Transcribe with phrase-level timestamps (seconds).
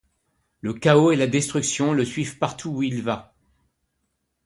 [0.61, 3.35] Le chaos et la destruction le suivent partout où il va.